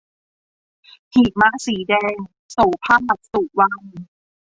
[1.13, 2.17] หิมะสีแดง-
[2.51, 3.85] โสภาค สุวรรณ